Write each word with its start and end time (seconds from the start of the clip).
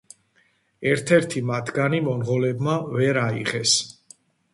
ერთ-ერთი 0.91 1.43
მათგანი 1.49 1.99
მონღოლებმა 2.07 2.79
ვერ 2.95 3.21
აიღეს. 3.25 3.75